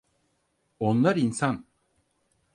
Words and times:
Onlar 0.79 1.15
insan. 1.15 1.65